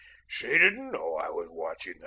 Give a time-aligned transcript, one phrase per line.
[0.25, 1.99] SHE didn't know I was watching her.